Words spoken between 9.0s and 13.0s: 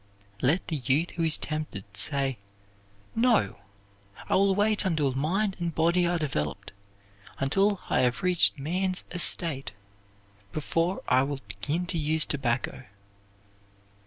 estate before I will begin to use tobacco."